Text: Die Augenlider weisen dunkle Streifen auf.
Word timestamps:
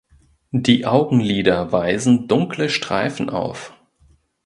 Die 0.55 0.87
Augenlider 0.87 1.71
weisen 1.71 2.27
dunkle 2.27 2.71
Streifen 2.71 3.29
auf. 3.29 3.75